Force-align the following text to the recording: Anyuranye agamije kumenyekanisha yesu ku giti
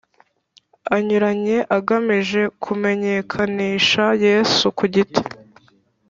Anyuranye 0.95 1.57
agamije 1.77 2.41
kumenyekanisha 2.63 4.05
yesu 4.25 4.65
ku 4.77 4.85
giti 4.93 5.23